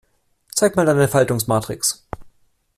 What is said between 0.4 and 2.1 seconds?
Zeig mal deine Faltungsmatrix.